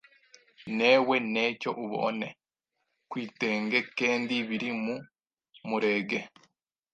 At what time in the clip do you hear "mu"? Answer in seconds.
4.83-4.95